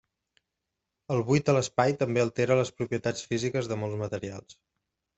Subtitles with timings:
[1.15, 4.63] El buit a l'espai també altera les propietats físiques de molts materials.